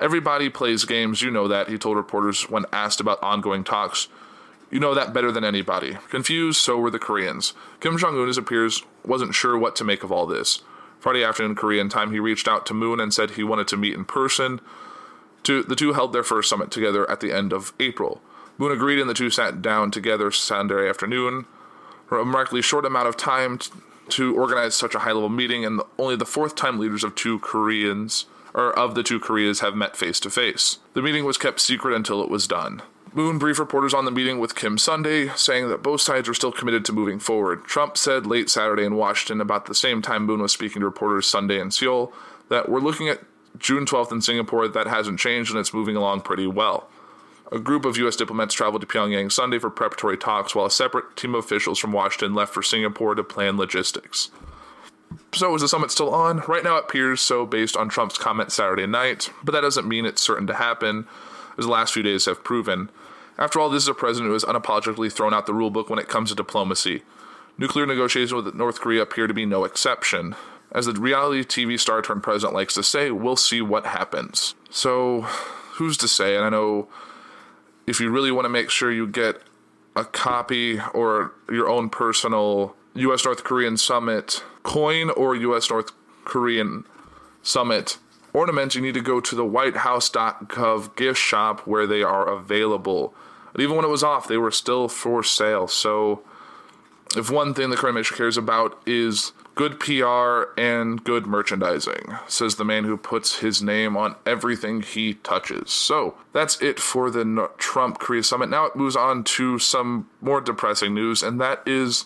[0.00, 4.08] Everybody plays games, you know that, he told reporters when asked about ongoing talks.
[4.70, 5.98] You know that better than anybody.
[6.10, 7.54] Confused, so were the Koreans.
[7.80, 10.62] Kim Jong un, it appears, wasn't sure what to make of all this.
[11.00, 13.94] Friday afternoon Korean time, he reached out to Moon and said he wanted to meet
[13.94, 14.60] in person.
[15.42, 18.20] The two held their first summit together at the end of April.
[18.58, 21.46] Moon agreed, and the two sat down together Sunday afternoon.
[22.10, 23.70] A remarkably short amount of time t-
[24.10, 27.38] to organize such a high-level meeting, and the, only the fourth time leaders of two
[27.38, 30.78] Koreans or of the two Koreas have met face to face.
[30.92, 32.82] The meeting was kept secret until it was done.
[33.12, 36.52] Moon briefed reporters on the meeting with Kim Sunday, saying that both sides were still
[36.52, 37.64] committed to moving forward.
[37.64, 41.26] Trump said late Saturday in Washington, about the same time Moon was speaking to reporters
[41.26, 42.12] Sunday in Seoul,
[42.50, 43.22] that we're looking at
[43.58, 44.68] June 12th in Singapore.
[44.68, 46.88] That hasn't changed and it's moving along pretty well.
[47.50, 48.14] A group of U.S.
[48.14, 51.90] diplomats traveled to Pyongyang Sunday for preparatory talks, while a separate team of officials from
[51.90, 54.30] Washington left for Singapore to plan logistics.
[55.34, 56.44] So, is the summit still on?
[56.46, 60.06] Right now, it appears so based on Trump's comment Saturday night, but that doesn't mean
[60.06, 61.08] it's certain to happen,
[61.58, 62.88] as the last few days have proven.
[63.40, 66.08] After all, this is a president who has unapologetically thrown out the rulebook when it
[66.08, 67.02] comes to diplomacy.
[67.56, 70.36] Nuclear negotiations with North Korea appear to be no exception.
[70.72, 74.54] As the reality TV star turned president likes to say, we'll see what happens.
[74.68, 75.22] So,
[75.72, 76.36] who's to say?
[76.36, 76.88] And I know
[77.86, 79.40] if you really want to make sure you get
[79.96, 83.24] a copy or your own personal U.S.
[83.24, 85.70] North Korean summit coin or U.S.
[85.70, 85.92] North
[86.24, 86.84] Korean
[87.42, 87.98] summit
[88.32, 93.14] ornament, you need to go to the whitehouse.gov gift shop where they are available.
[93.52, 95.66] And even when it was off, they were still for sale.
[95.68, 96.22] So,
[97.16, 102.54] if one thing the Korean Ministry cares about is good PR and good merchandising, says
[102.54, 105.70] the man who puts his name on everything he touches.
[105.70, 108.48] So, that's it for the Trump Korea summit.
[108.48, 112.04] Now it moves on to some more depressing news, and that is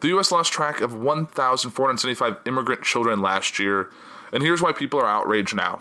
[0.00, 0.32] the U.S.
[0.32, 3.90] lost track of 1,475 immigrant children last year.
[4.32, 5.80] And here's why people are outraged now.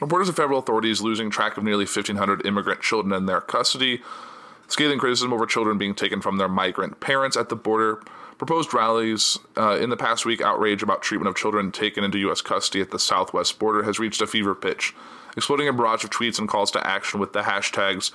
[0.00, 4.02] Reporters of federal authorities losing track of nearly 1,500 immigrant children in their custody,
[4.66, 8.02] scathing criticism over children being taken from their migrant parents at the border,
[8.36, 12.40] proposed rallies uh, in the past week, outrage about treatment of children taken into U.S.
[12.40, 14.94] custody at the southwest border has reached a fever pitch,
[15.36, 18.10] exploding a barrage of tweets and calls to action with the hashtags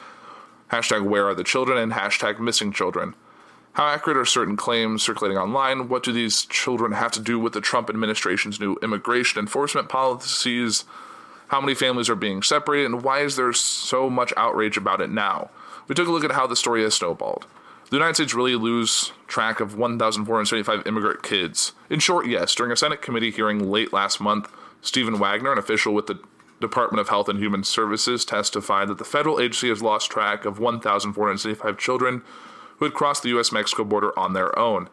[0.72, 3.16] hashtag where are the children and hashtag missing children.
[3.80, 5.88] How accurate are certain claims circulating online?
[5.88, 10.84] What do these children have to do with the Trump administration's new immigration enforcement policies?
[11.48, 12.88] How many families are being separated?
[12.88, 15.50] And why is there so much outrage about it now?
[15.88, 17.46] We took a look at how the story has snowballed.
[17.90, 21.72] The United States really lose track of 1,475 immigrant kids.
[21.90, 22.54] In short, yes.
[22.54, 26.20] During a Senate committee hearing late last month, Stephen Wagner, an official with the
[26.60, 30.60] Department of Health and Human Services, testified that the federal agency has lost track of
[30.60, 32.24] 1,475 children
[32.80, 33.52] who had crossed the U.S.
[33.52, 34.90] Mexico border on their own,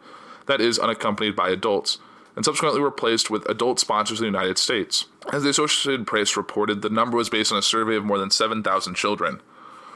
[0.46, 1.98] that is, unaccompanied by adults,
[2.34, 5.06] and subsequently replaced with adult sponsors in the United States.
[5.32, 8.30] As the Associated Press reported, the number was based on a survey of more than
[8.30, 9.40] 7,000 children.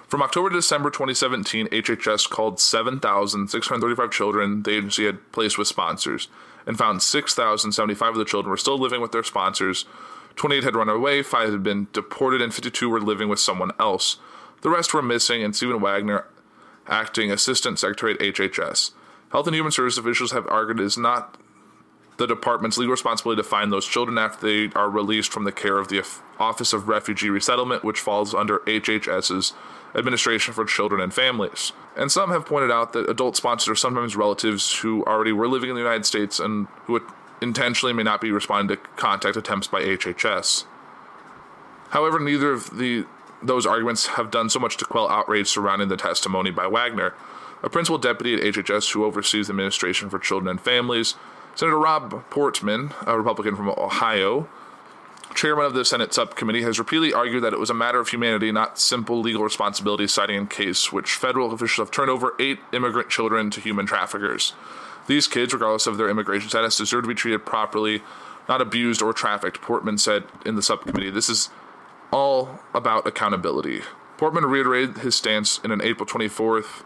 [0.09, 6.29] From October to December 2017, HHS called 7,635 children the agency had placed with sponsors
[6.67, 9.85] and found 6,075 of the children were still living with their sponsors.
[10.37, 14.17] 28 had run away, 5 had been deported, and 52 were living with someone else.
[14.63, 16.27] The rest were missing, and Stephen Wagner
[16.91, 18.91] acting assistant secretary at HHS.
[19.31, 21.39] Health and Human Service officials have argued it is not
[22.19, 25.79] the department's legal responsibility to find those children after they are released from the care
[25.79, 26.05] of the
[26.39, 29.55] Office of Refugee Resettlement, which falls under HHS's
[29.95, 31.73] Administration for Children and Families.
[31.97, 35.71] And some have pointed out that adult sponsors are sometimes relatives who already were living
[35.71, 37.01] in the United States and who
[37.41, 40.65] intentionally may not be responding to contact attempts by HHS.
[41.91, 43.07] However, neither of the
[43.43, 47.15] those arguments have done so much to quell outrage surrounding the testimony by Wagner.
[47.63, 51.15] A principal deputy at HHS who oversees the Administration for Children and Families,
[51.55, 54.49] Senator Rob Portman, a Republican from Ohio,
[55.35, 58.51] chairman of the Senate subcommittee, has repeatedly argued that it was a matter of humanity,
[58.51, 63.09] not simple legal responsibility, citing a case which federal officials have turned over eight immigrant
[63.09, 64.55] children to human traffickers.
[65.07, 68.03] These kids, regardless of their immigration status, deserve to be treated properly,
[68.49, 71.11] not abused or trafficked, Portman said in the subcommittee.
[71.11, 71.51] This is
[72.13, 73.83] all about accountability.
[74.19, 76.85] Portman reiterated his stance in an April 24th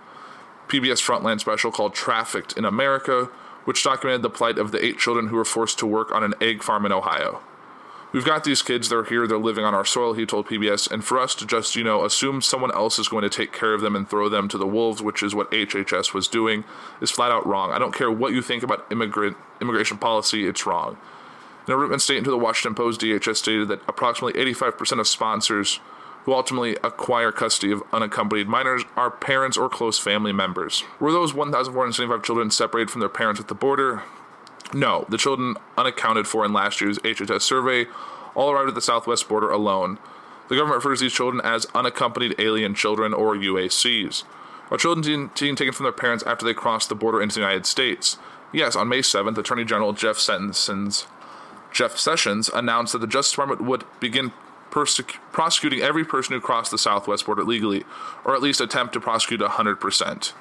[0.68, 3.28] PBS Frontline special called Trafficked in America,
[3.64, 6.34] which documented the plight of the eight children who were forced to work on an
[6.40, 7.40] egg farm in Ohio.
[8.12, 11.04] We've got these kids, they're here, they're living on our soil, he told PBS, and
[11.04, 13.80] for us to just, you know, assume someone else is going to take care of
[13.80, 16.62] them and throw them to the wolves, which is what HHS was doing,
[17.00, 17.72] is flat out wrong.
[17.72, 20.96] I don't care what you think about immigrant immigration policy, it's wrong.
[21.66, 25.80] In a written statement to the Washington Post, DHS stated that approximately 85% of sponsors
[26.24, 30.84] who ultimately acquire custody of unaccompanied minors are parents or close family members.
[30.98, 34.02] Were those 1,475 children separated from their parents at the border?
[34.72, 37.86] No, the children unaccounted for in last year's HHS survey
[38.34, 39.98] all arrived at the southwest border alone.
[40.48, 44.24] The government refers to these children as unaccompanied alien children or UACs.
[44.70, 47.66] Are children being taken from their parents after they cross the border into the United
[47.66, 48.18] States?
[48.52, 51.06] Yes, on May 7th, Attorney General Jeff Sessions,
[51.74, 54.32] Jeff Sessions announced that the Justice Department would begin
[54.70, 57.84] prosecuting every person who crossed the southwest border legally,
[58.24, 60.32] or at least attempt to prosecute 100%.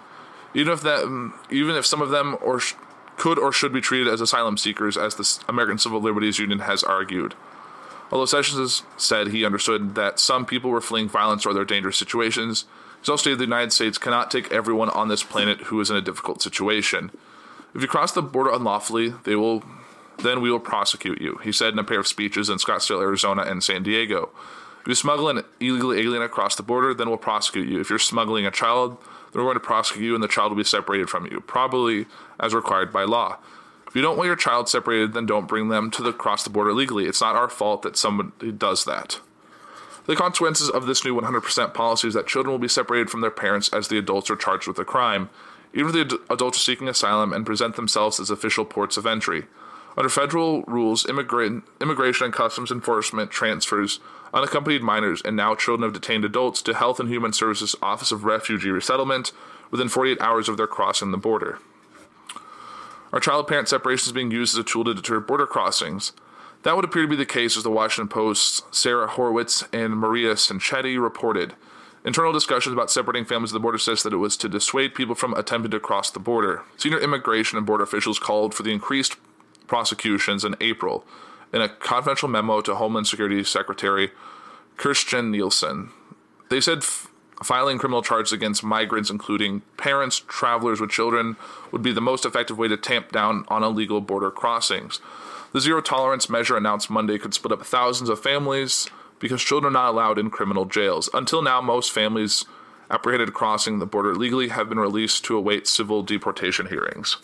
[0.54, 2.76] Even if that, mm, even if some of them or sh-
[3.18, 6.84] could or should be treated as asylum seekers, as the American Civil Liberties Union has
[6.84, 7.36] argued.
[8.12, 12.66] Although Sessions said he understood that some people were fleeing violence or other dangerous situations,
[13.00, 15.96] he's also stated the United States cannot take everyone on this planet who is in
[15.96, 17.12] a difficult situation.
[17.74, 19.64] If you cross the border unlawfully, they will
[20.24, 23.44] then we will prosecute you, he said in a pair of speeches in Scottsdale, Arizona
[23.44, 24.30] and San Diego.
[24.82, 27.80] If you smuggle an illegal alien across the border, then we'll prosecute you.
[27.80, 28.98] If you're smuggling a child,
[29.32, 32.06] then we're going to prosecute you and the child will be separated from you, probably
[32.40, 33.38] as required by law.
[33.88, 36.50] If you don't want your child separated, then don't bring them to the cross the
[36.50, 37.06] border legally.
[37.06, 39.20] It's not our fault that somebody does that.
[40.06, 43.32] The consequences of this new 100% policy is that children will be separated from their
[43.32, 45.30] parents as the adults are charged with a crime,
[45.74, 49.06] even if the ad- adults are seeking asylum and present themselves as official ports of
[49.06, 49.46] entry.
[49.96, 54.00] Under federal rules, immigra- immigration and customs enforcement transfers
[54.34, 58.26] unaccompanied minors and now children of detained adults to Health and Human Services Office of
[58.26, 59.32] Refugee Resettlement
[59.70, 61.60] within 48 hours of their crossing the border.
[63.12, 66.14] Our child parent separation is being used as a tool to deter border crossings.
[66.64, 70.36] That would appear to be the case, as the Washington Post's Sarah Horowitz and Maria
[70.36, 71.54] Sanchetti reported.
[72.06, 75.16] Internal discussions about separating families at the border says that it was to dissuade people
[75.16, 76.64] from attempting to cross the border.
[76.76, 79.16] Senior immigration and border officials called for the increased
[79.68, 81.06] prosecutions in April
[81.54, 84.12] in a confidential memo to Homeland Security Secretary
[84.78, 85.92] Kirstjen Nielsen.
[86.50, 87.10] They said f-
[87.44, 91.38] filing criminal charges against migrants, including parents, travelers with children,
[91.72, 95.00] would be the most effective way to tamp down on illegal border crossings.
[95.52, 99.80] The zero tolerance measure announced Monday could split up thousands of families because children are
[99.80, 101.10] not allowed in criminal jails.
[101.14, 102.46] Until now, most families
[102.90, 107.18] apprehended crossing the border illegally have been released to await civil deportation hearings.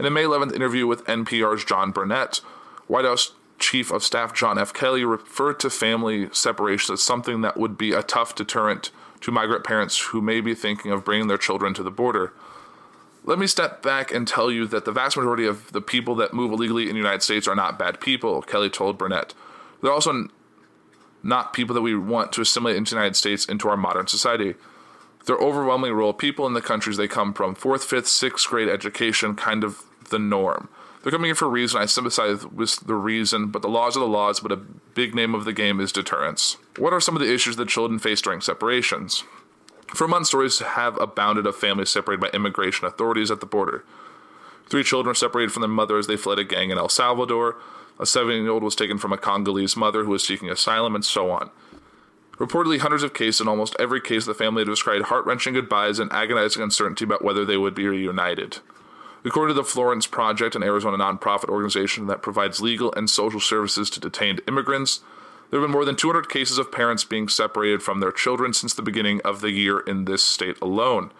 [0.00, 2.40] In a May 11th interview with NPR's John Burnett,
[2.86, 4.72] White House Chief of Staff John F.
[4.72, 9.62] Kelly referred to family separation as something that would be a tough deterrent to migrant
[9.62, 12.32] parents who may be thinking of bringing their children to the border.
[13.24, 16.32] Let me step back and tell you that the vast majority of the people that
[16.32, 19.34] move illegally in the United States are not bad people, Kelly told Burnett.
[19.82, 20.28] They're also
[21.22, 24.54] not people that we want to assimilate into the United States into our modern society.
[25.26, 27.54] They're overwhelmingly rural people in the countries they come from.
[27.54, 30.68] Fourth, fifth, sixth grade education, kind of the norm.
[31.02, 31.80] They're coming here for a reason.
[31.80, 35.34] I sympathize with the reason, but the laws are the laws, but a big name
[35.34, 36.58] of the game is deterrence.
[36.76, 39.24] What are some of the issues that children face during separations?
[39.94, 43.84] For months, stories have abounded of families separated by immigration authorities at the border.
[44.68, 47.56] Three children were separated from their mother as they fled a gang in El Salvador.
[47.98, 51.04] A seven year old was taken from a Congolese mother who was seeking asylum, and
[51.04, 51.50] so on.
[52.36, 55.98] Reportedly, hundreds of cases, in almost every case, the family had described heart wrenching goodbyes
[55.98, 58.58] and agonizing uncertainty about whether they would be reunited.
[59.24, 63.90] According to the Florence Project, an Arizona nonprofit organization that provides legal and social services
[63.90, 65.00] to detained immigrants,
[65.50, 68.72] there have been more than 200 cases of parents being separated from their children since
[68.72, 71.10] the beginning of the year in this state alone.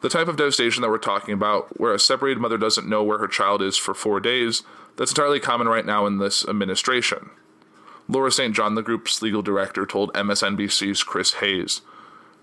[0.00, 3.18] The type of devastation that we're talking about, where a separated mother doesn't know where
[3.18, 4.62] her child is for four days,
[4.96, 7.30] that's entirely common right now in this administration.
[8.08, 8.54] Laura St.
[8.54, 11.82] John, the group's legal director, told MSNBC's Chris Hayes.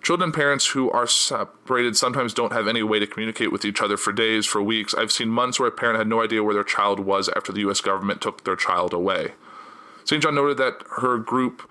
[0.01, 3.97] Children parents who are separated sometimes don't have any way to communicate with each other
[3.97, 4.93] for days, for weeks.
[4.93, 7.62] I've seen months where a parent had no idea where their child was after the
[7.62, 7.81] U.S.
[7.81, 9.33] government took their child away.
[10.05, 10.23] St.
[10.23, 11.69] John noted that her group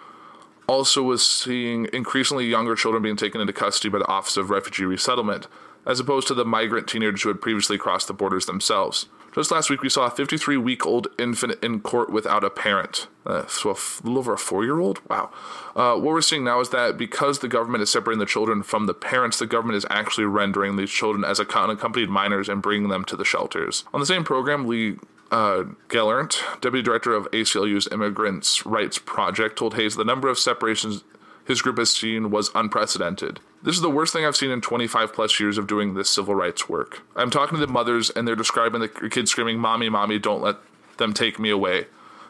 [0.66, 4.84] also was seeing increasingly younger children being taken into custody by the Office of Refugee
[4.84, 5.46] Resettlement,
[5.86, 9.06] as opposed to the migrant teenagers who had previously crossed the borders themselves.
[9.36, 13.06] Just last week, we saw a 53 week old infant in court without a parent.
[13.26, 15.06] Uh, so a f- little over a four year old?
[15.10, 15.30] Wow.
[15.76, 18.86] Uh, what we're seeing now is that because the government is separating the children from
[18.86, 23.04] the parents, the government is actually rendering these children as unaccompanied minors and bringing them
[23.04, 23.84] to the shelters.
[23.92, 24.96] On the same program, Lee
[25.30, 31.04] uh, Gelernt, deputy director of ACLU's Immigrants' Rights Project, told Hayes the number of separations
[31.44, 33.40] his group has seen was unprecedented.
[33.66, 36.36] This is the worst thing I've seen in 25 plus years of doing this civil
[36.36, 37.02] rights work.
[37.16, 40.58] I'm talking to the mothers, and they're describing the kids screaming, Mommy, Mommy, don't let
[40.98, 41.86] them take me away.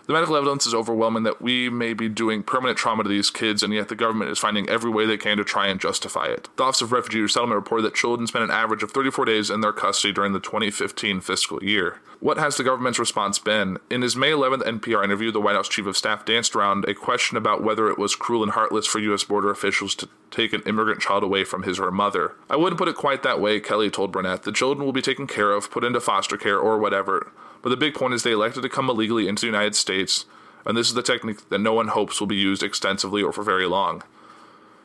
[0.07, 3.63] The medical evidence is overwhelming that we may be doing permanent trauma to these kids,
[3.63, 6.49] and yet the government is finding every way they can to try and justify it.
[6.57, 9.61] The Office of Refugee Resettlement reported that children spent an average of 34 days in
[9.61, 12.01] their custody during the 2015 fiscal year.
[12.21, 13.77] What has the government's response been?
[13.91, 16.95] In his May 11th NPR interview, the White House Chief of Staff danced around a
[16.95, 19.25] question about whether it was cruel and heartless for U.S.
[19.25, 22.33] border officials to take an immigrant child away from his or her mother.
[22.51, 24.43] I wouldn't put it quite that way, Kelly told Burnett.
[24.43, 27.33] The children will be taken care of, put into foster care, or whatever.
[27.63, 30.27] But the big point is they elected to come illegally into the United States
[30.67, 33.45] and this is the technique that no one hopes will be used extensively or for
[33.45, 34.03] very long.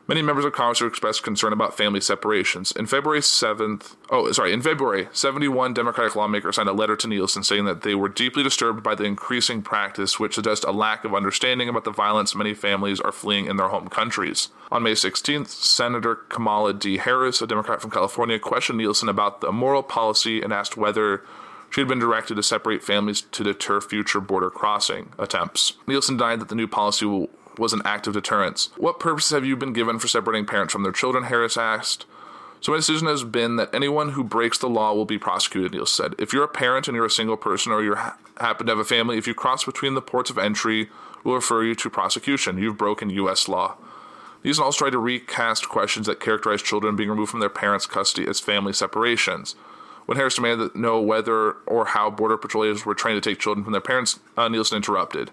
[0.08, 2.72] Many members of Congress expressed concern about family separations.
[2.72, 7.44] In February 7th, oh, sorry, in February, 71 Democratic lawmakers signed a letter to Nielsen
[7.44, 11.14] saying that they were deeply disturbed by the increasing practice, which suggests a lack of
[11.14, 14.48] understanding about the violence many families are fleeing in their home countries.
[14.72, 16.96] On May 16th, Senator Kamala D.
[16.96, 21.22] Harris, a Democrat from California, questioned Nielsen about the moral policy and asked whether
[21.70, 25.74] she had been directed to separate families to deter future border crossing attempts.
[25.86, 28.70] Nielsen denied that the new policy will, was an act of deterrence.
[28.76, 31.24] What purpose have you been given for separating parents from their children?
[31.24, 32.06] Harris asked.
[32.60, 36.04] So my decision has been that anyone who breaks the law will be prosecuted, Nielsen
[36.04, 36.14] said.
[36.20, 38.78] If you're a parent and you're a single person or you ha- happen to have
[38.78, 40.88] a family, if you cross between the ports of entry,
[41.24, 42.58] we'll refer you to prosecution.
[42.58, 43.48] You've broken U.S.
[43.48, 43.76] law.
[44.44, 48.28] Nielsen also tried to recast questions that characterize children being removed from their parents' custody
[48.28, 49.56] as family separations.
[50.06, 53.38] When Harris demanded to know whether or how Border Patrol agents were trained to take
[53.38, 55.30] children from their parents, uh, Nielsen interrupted.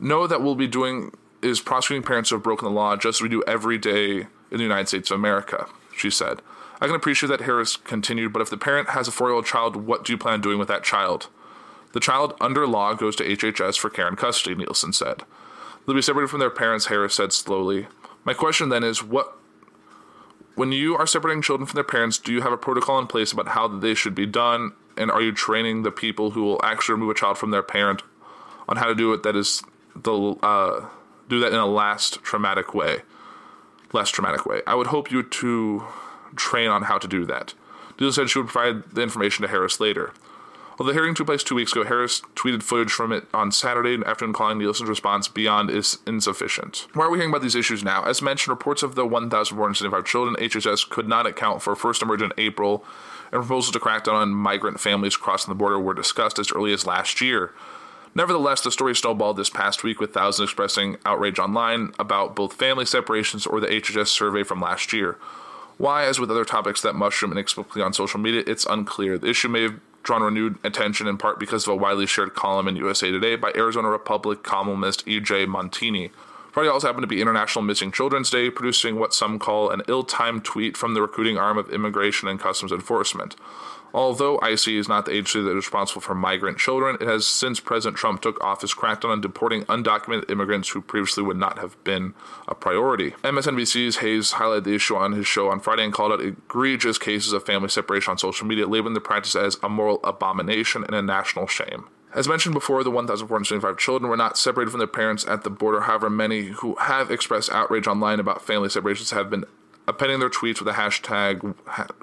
[0.00, 3.22] Know that we'll be doing is prosecuting parents who have broken the law just as
[3.22, 5.66] we do every day in the United States of America,
[5.96, 6.40] she said.
[6.80, 9.46] I can appreciate that Harris continued, but if the parent has a four year old
[9.46, 11.28] child, what do you plan on doing with that child?
[11.92, 15.22] The child, under law, goes to HHS for care and custody, Nielsen said.
[15.86, 17.86] They'll be separated from their parents, Harris said slowly.
[18.24, 19.38] My question then is what
[20.56, 23.30] when you are separating children from their parents, do you have a protocol in place
[23.30, 24.72] about how they should be done?
[24.96, 28.02] And are you training the people who will actually remove a child from their parent
[28.68, 29.62] on how to do it that is
[30.02, 30.88] the uh,
[31.28, 32.98] do that in a last traumatic way,
[33.92, 34.62] less traumatic way?
[34.66, 35.84] I would hope you to
[36.36, 37.54] train on how to do that.
[37.96, 40.12] Deal said she would provide the information to Harris later.
[40.76, 43.96] While the hearing took place two weeks ago, Harris tweeted footage from it on Saturday
[44.04, 46.86] afternoon calling Nielsen's response beyond is insufficient.
[46.92, 48.04] Why are we hearing about these issues now?
[48.04, 52.32] As mentioned, reports of the 1,475 children HHS could not account for first emerged in
[52.36, 52.84] April,
[53.32, 56.74] and proposals to crack down on migrant families crossing the border were discussed as early
[56.74, 57.54] as last year.
[58.16, 62.86] Nevertheless, the story snowballed this past week with thousands expressing outrage online about both family
[62.86, 65.18] separations or the HHS survey from last year.
[65.76, 69.18] Why, as with other topics that mushroom inexplicably on social media, it's unclear.
[69.18, 72.68] The issue may have drawn renewed attention in part because of a widely shared column
[72.68, 75.44] in USA Today by Arizona Republic columnist E.J.
[75.44, 76.10] Montini.
[76.52, 80.04] Friday also happened to be International Missing Children's Day, producing what some call an ill
[80.04, 83.36] timed tweet from the recruiting arm of Immigration and Customs Enforcement.
[83.96, 87.60] Although ICE is not the agency that is responsible for migrant children, it has since
[87.60, 92.12] President Trump took office cracked on deporting undocumented immigrants who previously would not have been
[92.46, 93.12] a priority.
[93.24, 97.32] MSNBC's Hayes highlighted the issue on his show on Friday and called out egregious cases
[97.32, 101.00] of family separation on social media, labeling the practice as a moral abomination and a
[101.00, 101.88] national shame.
[102.12, 105.80] As mentioned before, the 1,475 children were not separated from their parents at the border.
[105.80, 109.46] However, many who have expressed outrage online about family separations have been
[109.86, 111.54] appending their tweets with the hashtag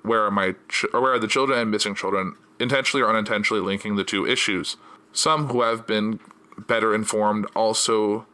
[0.04, 3.62] "Where are my ch- or Where are the children?" and "Missing children," intentionally or unintentionally
[3.62, 4.78] linking the two issues.
[5.12, 6.20] Some who have been
[6.58, 8.26] better informed also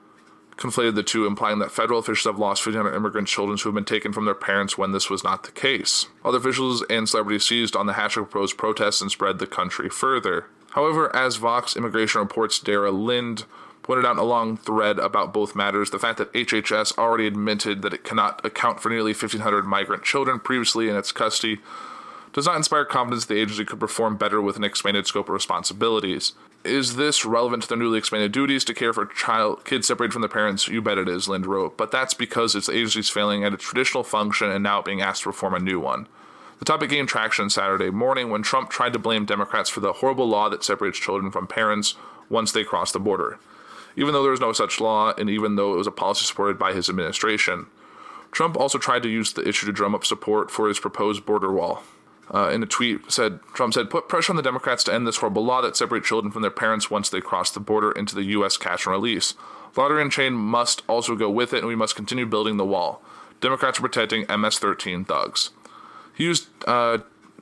[0.57, 3.85] conflated the two, implying that federal officials have lost 1,500 immigrant children who have been
[3.85, 6.07] taken from their parents when this was not the case.
[6.23, 10.47] Other officials and celebrities seized on the hashtag proposed protests and spread the country further.
[10.71, 13.45] However, as Vox Immigration Reports Dara Lind
[13.89, 17.91] pointed out a long thread about both matters, the fact that HHS already admitted that
[17.91, 21.57] it cannot account for nearly 1,500 migrant children previously in its custody
[22.31, 26.33] does not inspire confidence the agency could perform better with an expanded scope of responsibilities.
[26.63, 30.21] Is this relevant to their newly expanded duties to care for child kids separated from
[30.21, 30.67] their parents?
[30.67, 31.75] You bet it is, Lind wrote.
[31.75, 35.29] But that's because its agency's failing at its traditional function and now being asked to
[35.29, 36.07] perform a new one.
[36.59, 40.29] The topic gained traction Saturday morning when Trump tried to blame Democrats for the horrible
[40.29, 41.95] law that separates children from parents
[42.29, 43.39] once they cross the border.
[43.99, 46.57] Even though there was no such law, and even though it was a policy supported
[46.57, 47.65] by his administration,
[48.31, 51.51] Trump also tried to use the issue to drum up support for his proposed border
[51.51, 51.83] wall.
[52.33, 55.17] Uh, in a tweet, said Trump said, "Put pressure on the Democrats to end this
[55.17, 58.23] horrible law that separates children from their parents once they cross the border into the
[58.23, 58.55] U.S.
[58.55, 59.33] catch and release.
[59.75, 63.01] Lottery and chain must also go with it, and we must continue building the wall.
[63.41, 65.49] Democrats are protecting MS-13 thugs."
[66.15, 66.99] He used uh,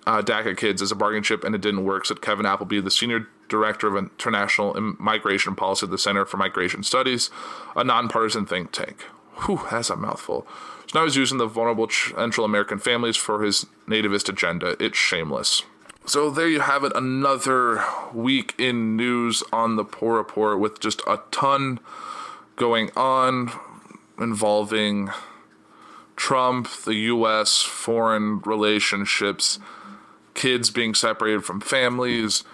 [0.08, 2.08] uh, DACA kids as a bargaining chip, and it didn't work.
[2.08, 6.84] Said Kevin Appleby, the senior director of international migration policy at the Center for Migration
[6.84, 7.30] Studies,
[7.76, 9.02] a nonpartisan think tank.
[9.45, 10.48] Whew, that's a mouthful.
[10.88, 14.76] So now he's using the vulnerable Central American families for his nativist agenda.
[14.80, 15.64] It's shameless.
[16.06, 17.84] So there you have it, another
[18.14, 21.82] week in news on the Poor Report with just a ton
[22.56, 23.52] going on
[24.18, 25.10] involving
[26.16, 29.60] Trump, the U.S., foreign relationships,
[30.34, 32.45] kids being separated from families,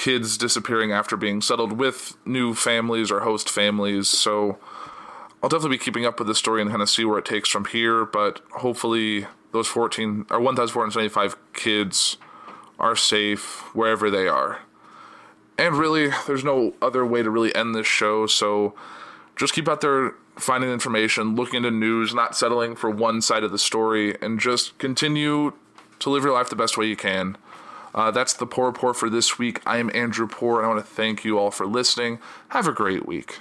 [0.00, 4.08] kids disappearing after being settled with new families or host families.
[4.08, 4.58] So
[5.42, 7.50] I'll definitely be keeping up with this story and kind of see where it takes
[7.50, 8.06] from here.
[8.06, 12.16] But hopefully, those 14 or 1,475 kids
[12.78, 14.60] are safe wherever they are.
[15.58, 18.26] And really, there's no other way to really end this show.
[18.26, 18.74] So
[19.36, 23.52] just keep out there finding information, looking into news, not settling for one side of
[23.52, 25.52] the story, and just continue
[25.98, 27.36] to live your life the best way you can.
[27.94, 29.60] Uh, that's the Poor Report for this week.
[29.66, 32.18] I am Andrew Poor, and I want to thank you all for listening.
[32.50, 33.40] Have a great week.